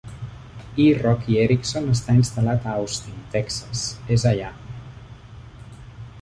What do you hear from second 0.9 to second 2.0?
Roky Erickson